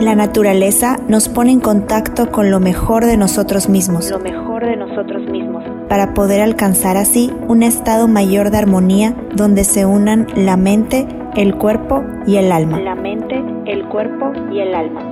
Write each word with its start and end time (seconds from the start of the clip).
La 0.00 0.14
naturaleza 0.14 0.96
nos 1.08 1.28
pone 1.28 1.52
en 1.52 1.60
contacto 1.60 2.30
con 2.30 2.50
lo 2.50 2.58
mejor 2.58 3.04
de 3.04 3.18
nosotros 3.18 3.68
mismos. 3.68 4.10
Lo 4.10 4.18
mejor 4.18 4.64
de 4.64 4.74
nosotros 4.74 5.28
mismos. 5.30 5.62
Para 5.90 6.14
poder 6.14 6.40
alcanzar 6.40 6.96
así 6.96 7.30
un 7.48 7.62
estado 7.62 8.08
mayor 8.08 8.50
de 8.50 8.56
armonía 8.56 9.14
donde 9.34 9.62
se 9.62 9.84
unan 9.84 10.26
la 10.34 10.56
mente, 10.56 11.06
el 11.36 11.54
cuerpo 11.54 12.02
y 12.26 12.36
el 12.36 12.50
alma. 12.50 12.80
La 12.80 12.94
mente, 12.94 13.44
el 13.66 13.86
cuerpo 13.90 14.32
y 14.50 14.60
el 14.60 14.74
alma. 14.74 15.09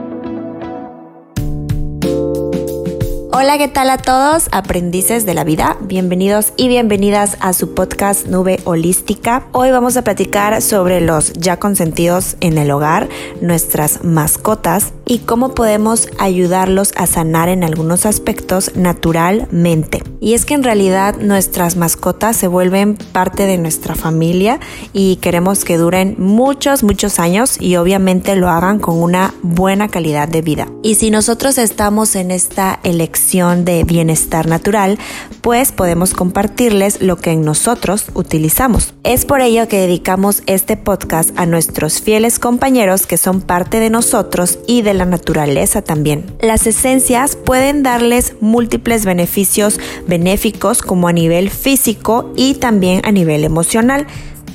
Hola, 3.31 3.59
¿qué 3.59 3.69
tal 3.69 3.91
a 3.91 3.99
todos? 3.99 4.49
Aprendices 4.53 5.27
de 5.27 5.35
la 5.35 5.45
vida. 5.45 5.77
Bienvenidos 5.83 6.55
y 6.57 6.69
bienvenidas 6.69 7.37
a 7.41 7.53
su 7.53 7.75
podcast 7.75 8.27
Nube 8.27 8.59
Holística. 8.65 9.47
Hoy 9.53 9.71
vamos 9.71 9.99
a 9.99 10.03
platicar 10.03 10.63
sobre 10.63 11.03
los 11.03 11.35
ya 11.35 11.59
consentidos 11.59 12.39
en 12.41 12.57
el 12.57 12.71
hogar, 12.71 13.11
nuestras 13.43 14.03
mascotas 14.03 14.95
y 15.09 15.19
cómo 15.21 15.55
podemos 15.55 16.09
ayudarlos 16.19 16.93
a 16.95 17.09
sanar 17.09 17.49
en 17.49 17.65
algunos 17.65 18.07
aspectos 18.07 18.71
naturalmente. 18.77 20.05
Y 20.21 20.35
es 20.35 20.45
que 20.45 20.55
en 20.55 20.63
realidad 20.63 21.17
nuestras 21.21 21.77
mascotas 21.77 22.37
se 22.37 22.47
vuelven 22.47 22.97
parte 23.13 23.47
de 23.47 23.59
nuestra 23.59 23.97
familia 23.97 24.61
y 24.93 25.17
queremos 25.17 25.65
que 25.65 25.79
duren 25.79 26.15
muchos, 26.19 26.85
muchos 26.85 27.19
años 27.19 27.61
y 27.61 27.77
obviamente 27.77 28.37
lo 28.37 28.49
hagan 28.49 28.79
con 28.79 29.03
una 29.03 29.35
buena 29.43 29.89
calidad 29.89 30.29
de 30.29 30.43
vida. 30.43 30.69
Y 30.83 30.97
si 30.97 31.11
nosotros 31.11 31.59
estamos 31.59 32.15
en 32.15 32.31
esta 32.31 32.79
elección, 32.85 33.49
de 33.65 33.85
bienestar 33.85 34.47
natural, 34.47 34.99
pues 35.41 35.73
podemos 35.73 36.13
compartirles 36.13 37.01
lo 37.01 37.17
que 37.17 37.31
en 37.31 37.43
nosotros 37.43 38.07
utilizamos. 38.15 38.95
Es 39.05 39.25
por 39.25 39.41
ello 39.41 39.69
que 39.69 39.79
dedicamos 39.79 40.43
este 40.47 40.77
podcast 40.77 41.31
a 41.39 41.47
nuestros 41.47 42.01
fieles 42.01 42.39
compañeros 42.39 43.07
que 43.07 43.17
son 43.17 43.41
parte 43.41 43.81
de 43.81 43.91
nosotros 43.91 44.59
y 44.67 44.83
de 44.83 44.95
la 44.99 45.07
naturaleza 45.07 45.83
también. 45.83 46.25
Las 46.41 46.67
esencias 46.67 47.37
pueden 47.37 47.83
darles 47.83 48.35
múltiples 48.41 49.05
beneficios 49.05 49.81
benéficos 50.07 50.83
como 50.83 51.09
a 51.09 51.13
nivel 51.13 51.51
físico 51.51 52.33
y 52.37 52.55
también 52.55 53.01
a 53.05 53.13
nivel 53.13 53.45
emocional 53.45 54.07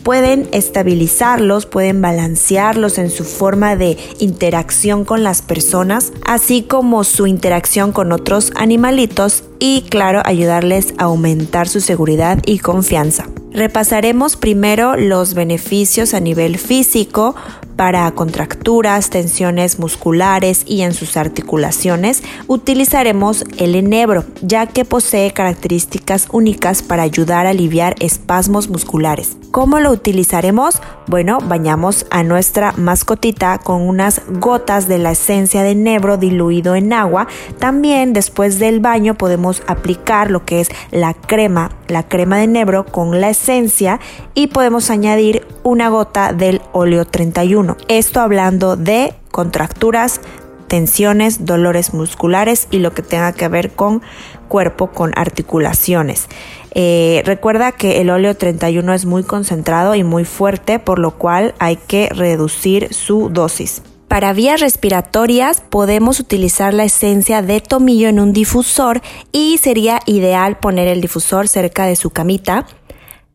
pueden 0.03 0.49
estabilizarlos, 0.51 1.65
pueden 1.65 2.01
balancearlos 2.01 2.97
en 2.97 3.09
su 3.09 3.23
forma 3.23 3.75
de 3.75 3.97
interacción 4.19 5.05
con 5.05 5.23
las 5.23 5.41
personas, 5.41 6.11
así 6.25 6.61
como 6.61 7.03
su 7.03 7.25
interacción 7.25 7.91
con 7.91 8.11
otros 8.11 8.51
animalitos 8.55 9.45
y 9.59 9.83
claro, 9.89 10.21
ayudarles 10.25 10.93
a 10.97 11.05
aumentar 11.05 11.67
su 11.69 11.79
seguridad 11.79 12.39
y 12.45 12.59
confianza. 12.59 13.27
Repasaremos 13.51 14.35
primero 14.35 14.97
los 14.97 15.35
beneficios 15.35 16.13
a 16.13 16.19
nivel 16.19 16.57
físico 16.57 17.35
para 17.75 18.09
contracturas, 18.11 19.09
tensiones 19.09 19.79
musculares 19.79 20.63
y 20.67 20.81
en 20.81 20.93
sus 20.93 21.17
articulaciones. 21.17 22.23
Utilizaremos 22.47 23.45
el 23.57 23.75
enebro, 23.75 24.25
ya 24.41 24.67
que 24.67 24.85
posee 24.85 25.31
características 25.31 26.27
únicas 26.31 26.81
para 26.83 27.03
ayudar 27.03 27.45
a 27.45 27.51
aliviar 27.51 27.95
espasmos 27.99 28.69
musculares. 28.69 29.37
¿Cómo 29.51 29.79
lo 29.79 29.91
utilizaremos? 29.91 30.81
Bueno, 31.07 31.37
bañamos 31.39 32.05
a 32.09 32.23
nuestra 32.23 32.73
mascotita 32.77 33.59
con 33.59 33.81
unas 33.81 34.21
gotas 34.39 34.87
de 34.87 34.97
la 34.97 35.11
esencia 35.11 35.63
de 35.63 35.71
enebro 35.71 36.17
diluido 36.17 36.75
en 36.75 36.93
agua. 36.93 37.27
También 37.59 38.13
después 38.13 38.59
del 38.59 38.79
baño 38.79 39.15
podemos 39.15 39.61
aplicar 39.67 40.31
lo 40.31 40.45
que 40.45 40.61
es 40.61 40.69
la 40.91 41.13
crema, 41.13 41.71
la 41.87 42.03
crema 42.03 42.37
de 42.37 42.45
enebro 42.45 42.85
con 42.85 43.21
la 43.21 43.29
esencia 43.29 43.99
y 44.33 44.47
podemos 44.47 44.89
añadir 44.89 45.45
una 45.63 45.89
gota 45.89 46.33
del 46.33 46.61
óleo 46.71 47.05
31. 47.05 47.77
Esto 47.87 48.21
hablando 48.21 48.75
de 48.75 49.13
contracturas, 49.31 50.21
tensiones, 50.67 51.45
dolores 51.45 51.93
musculares 51.93 52.67
y 52.71 52.79
lo 52.79 52.93
que 52.93 53.01
tenga 53.01 53.33
que 53.33 53.47
ver 53.47 53.71
con 53.71 54.01
cuerpo, 54.47 54.91
con 54.91 55.11
articulaciones. 55.15 56.27
Eh, 56.75 57.21
recuerda 57.25 57.71
que 57.71 58.01
el 58.01 58.09
óleo 58.09 58.35
31 58.35 58.93
es 58.93 59.05
muy 59.05 59.23
concentrado 59.23 59.95
y 59.95 60.03
muy 60.03 60.25
fuerte, 60.25 60.79
por 60.79 60.99
lo 60.99 61.11
cual 61.11 61.53
hay 61.59 61.75
que 61.75 62.09
reducir 62.09 62.93
su 62.93 63.29
dosis. 63.29 63.83
Para 64.07 64.33
vías 64.33 64.61
respiratorias 64.61 65.61
podemos 65.61 66.19
utilizar 66.19 66.73
la 66.73 66.83
esencia 66.83 67.41
de 67.41 67.61
tomillo 67.61 68.09
en 68.09 68.19
un 68.19 68.31
difusor 68.31 69.01
y 69.31 69.57
sería 69.57 70.01
ideal 70.05 70.57
poner 70.57 70.87
el 70.87 71.01
difusor 71.01 71.47
cerca 71.47 71.85
de 71.85 71.95
su 71.95 72.11
camita 72.11 72.67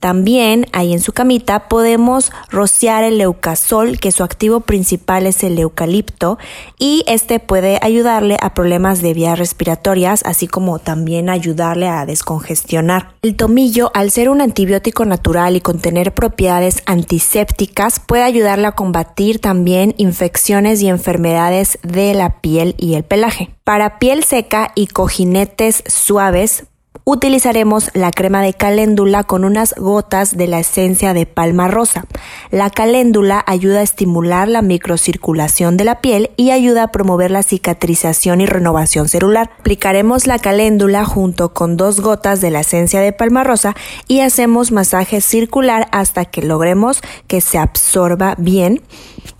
también 0.00 0.66
ahí 0.72 0.92
en 0.92 1.00
su 1.00 1.12
camita 1.12 1.68
podemos 1.68 2.30
rociar 2.50 3.02
el 3.02 3.18
leucasol, 3.18 3.98
que 3.98 4.12
su 4.12 4.22
activo 4.22 4.60
principal 4.60 5.26
es 5.26 5.42
el 5.42 5.58
eucalipto, 5.58 6.38
y 6.78 7.04
este 7.08 7.40
puede 7.40 7.78
ayudarle 7.82 8.36
a 8.40 8.54
problemas 8.54 9.02
de 9.02 9.14
vías 9.14 9.38
respiratorias, 9.38 10.22
así 10.24 10.46
como 10.46 10.78
también 10.78 11.28
ayudarle 11.28 11.88
a 11.88 12.06
descongestionar. 12.06 13.14
El 13.22 13.34
tomillo, 13.36 13.90
al 13.92 14.10
ser 14.10 14.28
un 14.28 14.40
antibiótico 14.40 15.04
natural 15.04 15.56
y 15.56 15.60
contener 15.60 16.14
propiedades 16.14 16.82
antisépticas, 16.86 17.98
puede 17.98 18.22
ayudarle 18.22 18.68
a 18.68 18.72
combatir 18.72 19.40
también 19.40 19.94
infecciones 19.98 20.80
y 20.80 20.88
enfermedades 20.88 21.78
de 21.82 22.14
la 22.14 22.40
piel 22.40 22.74
y 22.78 22.94
el 22.94 23.02
pelaje. 23.02 23.50
Para 23.64 23.98
piel 23.98 24.22
seca 24.22 24.72
y 24.74 24.86
cojinetes 24.86 25.82
suaves, 25.86 26.64
utilizaremos 27.10 27.90
la 27.94 28.10
crema 28.10 28.42
de 28.42 28.52
caléndula 28.52 29.24
con 29.24 29.46
unas 29.46 29.74
gotas 29.78 30.36
de 30.36 30.46
la 30.46 30.58
esencia 30.58 31.14
de 31.14 31.24
palma 31.24 31.66
rosa. 31.66 32.04
La 32.50 32.68
caléndula 32.68 33.42
ayuda 33.46 33.78
a 33.78 33.82
estimular 33.82 34.46
la 34.46 34.60
microcirculación 34.60 35.78
de 35.78 35.84
la 35.84 36.02
piel 36.02 36.30
y 36.36 36.50
ayuda 36.50 36.82
a 36.82 36.92
promover 36.92 37.30
la 37.30 37.42
cicatrización 37.42 38.42
y 38.42 38.46
renovación 38.46 39.08
celular. 39.08 39.50
Aplicaremos 39.58 40.26
la 40.26 40.38
caléndula 40.38 41.06
junto 41.06 41.54
con 41.54 41.78
dos 41.78 42.00
gotas 42.00 42.42
de 42.42 42.50
la 42.50 42.60
esencia 42.60 43.00
de 43.00 43.14
palma 43.14 43.42
rosa 43.42 43.74
y 44.06 44.20
hacemos 44.20 44.70
masaje 44.70 45.22
circular 45.22 45.88
hasta 45.92 46.26
que 46.26 46.42
logremos 46.42 47.00
que 47.26 47.40
se 47.40 47.56
absorba 47.56 48.34
bien. 48.36 48.82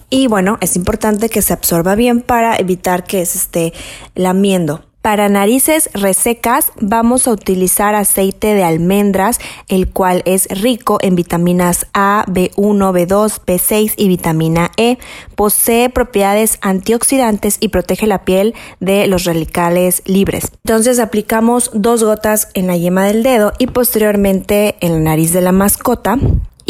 Y 0.09 0.27
bueno, 0.27 0.57
es 0.63 0.75
importante 0.75 1.29
que 1.29 1.43
se 1.43 1.53
absorba 1.53 1.97
bien 1.97 2.23
para 2.23 2.57
evitar 2.57 3.05
que 3.05 3.27
se 3.27 3.37
esté 3.37 3.75
lamiendo. 4.15 4.88
Para 5.09 5.31
narices 5.31 5.89
resecas 5.95 6.71
vamos 6.79 7.27
a 7.27 7.31
utilizar 7.31 7.95
aceite 7.95 8.53
de 8.53 8.63
almendras, 8.63 9.41
el 9.69 9.89
cual 9.89 10.21
es 10.27 10.47
rico 10.51 10.99
en 11.01 11.15
vitaminas 11.15 11.87
A, 11.95 12.27
B1, 12.29 12.53
B2, 12.53 13.41
B6 13.47 13.95
y 13.97 14.07
vitamina 14.07 14.71
E. 14.77 14.99
Posee 15.35 15.89
propiedades 15.89 16.59
antioxidantes 16.61 17.57
y 17.59 17.69
protege 17.69 18.07
la 18.07 18.27
piel 18.27 18.55
de 18.81 19.07
los 19.07 19.25
radicales 19.25 20.03
libres. 20.05 20.53
Entonces 20.63 20.99
aplicamos 20.99 21.71
dos 21.73 22.05
gotas 22.05 22.51
en 22.53 22.67
la 22.67 22.77
yema 22.77 23.07
del 23.07 23.23
dedo 23.23 23.55
y 23.59 23.69
posteriormente 23.69 24.77
en 24.81 24.93
la 24.93 25.01
nariz 25.01 25.33
de 25.33 25.41
la 25.41 25.53
mascota. 25.53 26.19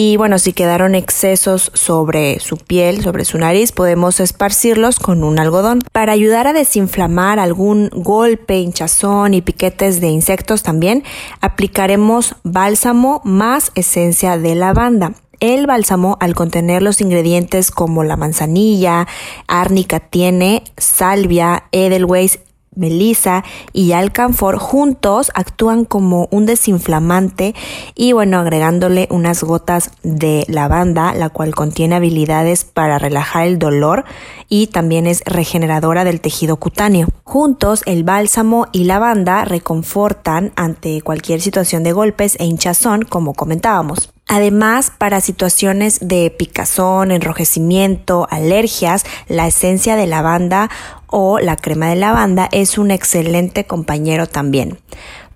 Y 0.00 0.16
bueno, 0.16 0.38
si 0.38 0.52
quedaron 0.52 0.94
excesos 0.94 1.72
sobre 1.74 2.38
su 2.38 2.56
piel, 2.56 3.02
sobre 3.02 3.24
su 3.24 3.36
nariz, 3.36 3.72
podemos 3.72 4.20
esparcirlos 4.20 5.00
con 5.00 5.24
un 5.24 5.40
algodón. 5.40 5.80
Para 5.90 6.12
ayudar 6.12 6.46
a 6.46 6.52
desinflamar 6.52 7.40
algún 7.40 7.90
golpe, 7.92 8.60
hinchazón 8.60 9.34
y 9.34 9.42
piquetes 9.42 10.00
de 10.00 10.06
insectos 10.06 10.62
también, 10.62 11.02
aplicaremos 11.40 12.36
bálsamo 12.44 13.20
más 13.24 13.72
esencia 13.74 14.38
de 14.38 14.54
lavanda. 14.54 15.14
El 15.40 15.66
bálsamo, 15.66 16.16
al 16.20 16.36
contener 16.36 16.80
los 16.80 17.00
ingredientes 17.00 17.72
como 17.72 18.04
la 18.04 18.16
manzanilla, 18.16 19.08
árnica 19.48 19.98
tiene, 19.98 20.62
salvia, 20.76 21.64
edelweiss 21.72 22.38
melisa 22.78 23.44
y 23.72 23.92
alcanfor 23.92 24.58
juntos 24.58 25.30
actúan 25.34 25.84
como 25.84 26.28
un 26.30 26.46
desinflamante 26.46 27.54
y 27.94 28.12
bueno, 28.12 28.38
agregándole 28.38 29.08
unas 29.10 29.42
gotas 29.42 29.90
de 30.02 30.44
lavanda, 30.48 31.14
la 31.14 31.28
cual 31.28 31.54
contiene 31.54 31.96
habilidades 31.96 32.64
para 32.64 32.98
relajar 32.98 33.46
el 33.46 33.58
dolor 33.58 34.04
y 34.48 34.68
también 34.68 35.06
es 35.06 35.22
regeneradora 35.26 36.04
del 36.04 36.20
tejido 36.20 36.56
cutáneo. 36.56 37.08
Juntos, 37.24 37.82
el 37.86 38.04
bálsamo 38.04 38.66
y 38.72 38.84
lavanda 38.84 39.44
reconfortan 39.44 40.52
ante 40.56 41.02
cualquier 41.02 41.40
situación 41.40 41.82
de 41.82 41.92
golpes 41.92 42.36
e 42.38 42.44
hinchazón, 42.44 43.02
como 43.02 43.34
comentábamos. 43.34 44.10
Además, 44.30 44.92
para 44.96 45.22
situaciones 45.22 46.00
de 46.02 46.30
picazón, 46.30 47.10
enrojecimiento, 47.12 48.26
alergias, 48.30 49.04
la 49.26 49.46
esencia 49.46 49.96
de 49.96 50.06
lavanda 50.06 50.68
o 51.08 51.38
la 51.40 51.56
crema 51.56 51.88
de 51.88 51.96
lavanda 51.96 52.48
es 52.52 52.78
un 52.78 52.90
excelente 52.90 53.64
compañero 53.64 54.26
también. 54.26 54.78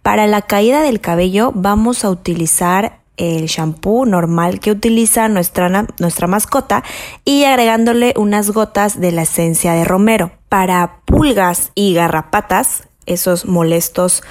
Para 0.02 0.26
la 0.26 0.42
caída 0.42 0.82
del 0.82 1.00
cabello 1.00 1.52
vamos 1.54 2.04
a 2.04 2.10
utilizar 2.10 3.00
el 3.16 3.46
shampoo 3.46 4.06
normal 4.06 4.58
que 4.58 4.70
utiliza 4.70 5.28
nuestra, 5.28 5.86
nuestra 5.98 6.26
mascota 6.26 6.82
y 7.24 7.44
agregándole 7.44 8.14
unas 8.16 8.50
gotas 8.50 9.00
de 9.00 9.12
la 9.12 9.22
esencia 9.22 9.74
de 9.74 9.84
romero. 9.84 10.32
Para 10.48 11.00
pulgas 11.04 11.70
y 11.74 11.94
garrapatas, 11.94 12.88
esos 13.06 13.46
molestos 13.46 14.22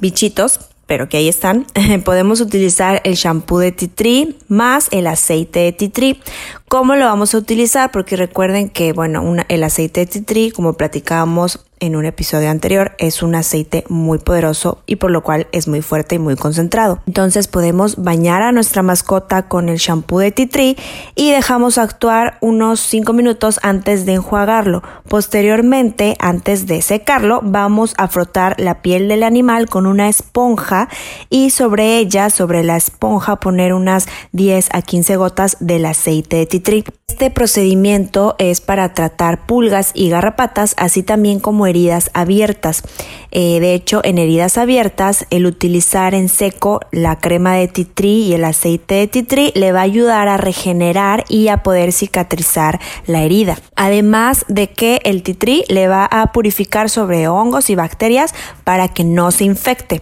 bichitos, 0.00 0.71
pero 0.92 1.08
que 1.08 1.16
ahí 1.16 1.26
están, 1.26 1.64
podemos 2.04 2.42
utilizar 2.42 3.00
el 3.04 3.14
shampoo 3.14 3.60
de 3.60 3.72
tree 3.72 4.36
más 4.48 4.88
el 4.90 5.06
aceite 5.06 5.60
de 5.72 5.88
tree. 5.88 6.20
¿Cómo 6.68 6.96
lo 6.96 7.06
vamos 7.06 7.34
a 7.34 7.38
utilizar? 7.38 7.90
Porque 7.90 8.14
recuerden 8.14 8.68
que, 8.68 8.92
bueno, 8.92 9.24
el 9.48 9.64
aceite 9.64 10.04
de 10.04 10.20
tree, 10.20 10.52
como 10.52 10.74
platicábamos 10.74 11.64
en 11.82 11.96
un 11.96 12.06
episodio 12.06 12.48
anterior, 12.48 12.92
es 12.98 13.24
un 13.24 13.34
aceite 13.34 13.84
muy 13.88 14.20
poderoso 14.20 14.78
y 14.86 14.96
por 14.96 15.10
lo 15.10 15.24
cual 15.24 15.48
es 15.50 15.66
muy 15.66 15.82
fuerte 15.82 16.14
y 16.14 16.18
muy 16.20 16.36
concentrado. 16.36 17.00
Entonces 17.08 17.48
podemos 17.48 17.96
bañar 17.96 18.40
a 18.40 18.52
nuestra 18.52 18.82
mascota 18.82 19.48
con 19.48 19.68
el 19.68 19.78
shampoo 19.78 20.20
de 20.20 20.30
tea 20.30 20.48
tree 20.48 20.76
y 21.16 21.32
dejamos 21.32 21.78
actuar 21.78 22.38
unos 22.40 22.78
5 22.80 23.12
minutos 23.12 23.58
antes 23.64 24.06
de 24.06 24.14
enjuagarlo. 24.14 24.84
Posteriormente, 25.08 26.16
antes 26.20 26.68
de 26.68 26.82
secarlo, 26.82 27.40
vamos 27.42 27.94
a 27.98 28.06
frotar 28.06 28.54
la 28.60 28.80
piel 28.80 29.08
del 29.08 29.24
animal 29.24 29.68
con 29.68 29.86
una 29.86 30.08
esponja 30.08 30.88
y 31.30 31.50
sobre 31.50 31.98
ella, 31.98 32.30
sobre 32.30 32.62
la 32.62 32.76
esponja, 32.76 33.40
poner 33.40 33.74
unas 33.74 34.06
10 34.30 34.68
a 34.72 34.82
15 34.82 35.16
gotas 35.16 35.56
del 35.58 35.84
aceite 35.86 36.36
de 36.36 36.46
tea 36.46 36.62
tree. 36.62 37.01
Este 37.12 37.30
procedimiento 37.30 38.36
es 38.38 38.62
para 38.62 38.94
tratar 38.94 39.44
pulgas 39.44 39.90
y 39.92 40.08
garrapatas, 40.08 40.74
así 40.78 41.02
también 41.02 41.40
como 41.40 41.66
heridas 41.66 42.10
abiertas. 42.14 42.82
Eh, 43.30 43.60
de 43.60 43.74
hecho, 43.74 44.00
en 44.02 44.16
heridas 44.16 44.56
abiertas, 44.56 45.26
el 45.28 45.44
utilizar 45.44 46.14
en 46.14 46.30
seco 46.30 46.80
la 46.90 47.18
crema 47.18 47.54
de 47.54 47.68
titri 47.68 48.22
y 48.22 48.32
el 48.32 48.44
aceite 48.46 48.94
de 48.94 49.08
titri 49.08 49.52
le 49.54 49.72
va 49.72 49.80
a 49.80 49.82
ayudar 49.82 50.26
a 50.28 50.38
regenerar 50.38 51.24
y 51.28 51.48
a 51.48 51.58
poder 51.58 51.92
cicatrizar 51.92 52.80
la 53.06 53.22
herida. 53.22 53.58
Además 53.76 54.46
de 54.48 54.70
que 54.70 55.02
el 55.04 55.22
titri 55.22 55.64
le 55.68 55.88
va 55.88 56.06
a 56.06 56.32
purificar 56.32 56.88
sobre 56.88 57.28
hongos 57.28 57.68
y 57.68 57.74
bacterias 57.74 58.34
para 58.64 58.88
que 58.88 59.04
no 59.04 59.32
se 59.32 59.44
infecte. 59.44 60.00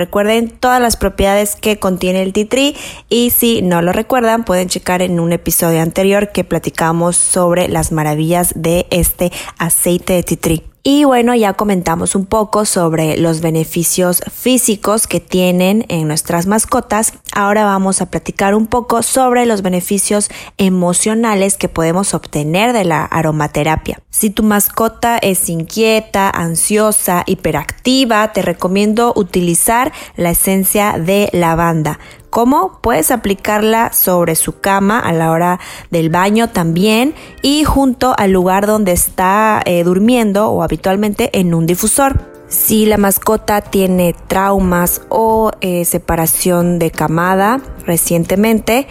Recuerden 0.00 0.48
todas 0.48 0.80
las 0.80 0.96
propiedades 0.96 1.56
que 1.56 1.78
contiene 1.78 2.22
el 2.22 2.32
tea 2.32 2.48
tree 2.48 2.74
y 3.10 3.28
si 3.28 3.60
no 3.60 3.82
lo 3.82 3.92
recuerdan 3.92 4.46
pueden 4.46 4.66
checar 4.66 5.02
en 5.02 5.20
un 5.20 5.30
episodio 5.34 5.82
anterior 5.82 6.32
que 6.32 6.42
platicamos 6.42 7.16
sobre 7.16 7.68
las 7.68 7.92
maravillas 7.92 8.54
de 8.56 8.86
este 8.88 9.30
aceite 9.58 10.14
de 10.14 10.22
tea 10.22 10.38
tree. 10.38 10.69
Y 10.82 11.04
bueno, 11.04 11.34
ya 11.34 11.52
comentamos 11.52 12.14
un 12.14 12.24
poco 12.24 12.64
sobre 12.64 13.18
los 13.18 13.42
beneficios 13.42 14.22
físicos 14.32 15.06
que 15.06 15.20
tienen 15.20 15.84
en 15.88 16.08
nuestras 16.08 16.46
mascotas. 16.46 17.12
Ahora 17.34 17.64
vamos 17.64 18.00
a 18.00 18.06
platicar 18.06 18.54
un 18.54 18.66
poco 18.66 19.02
sobre 19.02 19.44
los 19.44 19.60
beneficios 19.60 20.30
emocionales 20.56 21.58
que 21.58 21.68
podemos 21.68 22.14
obtener 22.14 22.72
de 22.72 22.86
la 22.86 23.04
aromaterapia. 23.04 24.00
Si 24.08 24.30
tu 24.30 24.42
mascota 24.42 25.18
es 25.18 25.50
inquieta, 25.50 26.30
ansiosa, 26.30 27.24
hiperactiva, 27.26 28.32
te 28.32 28.40
recomiendo 28.40 29.12
utilizar 29.14 29.92
la 30.16 30.30
esencia 30.30 30.98
de 30.98 31.28
lavanda. 31.34 31.98
¿Cómo? 32.30 32.78
Puedes 32.80 33.10
aplicarla 33.10 33.92
sobre 33.92 34.36
su 34.36 34.60
cama 34.60 35.00
a 35.00 35.12
la 35.12 35.32
hora 35.32 35.58
del 35.90 36.10
baño 36.10 36.48
también 36.48 37.14
y 37.42 37.64
junto 37.64 38.14
al 38.16 38.30
lugar 38.30 38.66
donde 38.66 38.92
está 38.92 39.60
eh, 39.64 39.82
durmiendo 39.82 40.48
o 40.48 40.62
habitualmente 40.62 41.30
en 41.38 41.54
un 41.54 41.66
difusor. 41.66 42.20
Si 42.46 42.86
la 42.86 42.98
mascota 42.98 43.60
tiene 43.60 44.14
traumas 44.28 45.02
o 45.08 45.50
eh, 45.60 45.84
separación 45.84 46.78
de 46.78 46.90
camada 46.90 47.60
recientemente, 47.84 48.86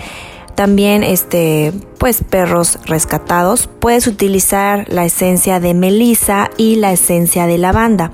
también 0.55 1.03
este 1.03 1.71
pues 1.97 2.23
perros 2.23 2.79
rescatados, 2.85 3.69
puedes 3.79 4.07
utilizar 4.07 4.85
la 4.89 5.05
esencia 5.05 5.61
de 5.61 5.73
melisa 5.73 6.49
y 6.57 6.75
la 6.75 6.91
esencia 6.91 7.47
de 7.47 7.57
lavanda. 7.57 8.11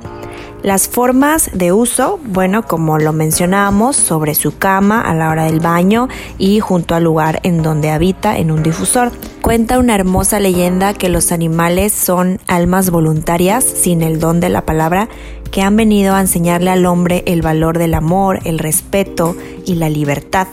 Las 0.63 0.88
formas 0.88 1.52
de 1.54 1.72
uso, 1.72 2.19
bueno, 2.25 2.63
como 2.63 2.98
lo 2.98 3.13
mencionábamos, 3.13 3.96
sobre 3.96 4.34
su 4.34 4.57
cama 4.57 5.02
a 5.02 5.13
la 5.13 5.30
hora 5.30 5.46
del 5.46 5.60
baño 5.60 6.07
y 6.40 6.60
junto 6.60 6.96
al 6.96 7.04
lugar 7.04 7.40
en 7.44 7.62
donde 7.62 7.92
habita 7.92 8.38
en 8.40 8.50
un 8.50 8.63
difusor. 8.63 9.12
Cuenta 9.42 9.78
una 9.78 9.94
hermosa 9.94 10.40
leyenda 10.40 10.96
que 10.96 11.10
los 11.10 11.31
animales 11.31 11.94
son 11.94 12.40
almas 12.48 12.90
voluntarias 12.90 13.63
sin 13.63 14.02
el 14.02 14.19
don 14.19 14.40
de 14.40 14.50
la 14.50 14.66
palabra 14.66 15.07
que 15.52 15.62
han 15.62 15.75
venido 15.75 16.16
a 16.16 16.22
enseñarle 16.22 16.72
al 16.72 16.86
hombre 16.86 17.24
el 17.28 17.42
valor 17.42 17.78
del 17.78 17.94
amor, 17.94 18.40
el 18.44 18.57
respeto 18.60 19.36
y 19.66 19.75
la 19.75 19.90
libertad. 19.90 20.48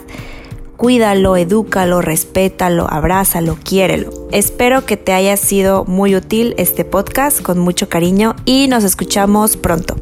Cuídalo, 0.83 1.37
edúcalo, 1.37 2.01
respétalo, 2.01 2.87
abrázalo, 2.89 3.57
quiérelo. 3.63 4.27
Espero 4.33 4.85
que 4.85 4.97
te 4.97 5.13
haya 5.13 5.37
sido 5.37 5.85
muy 5.85 6.13
útil 6.13 6.55
este 6.57 6.83
podcast 6.83 7.41
con 7.41 7.57
mucho 7.57 7.87
cariño 7.87 8.35
y 8.43 8.67
nos 8.67 8.83
escuchamos 8.83 9.55
pronto. 9.55 9.95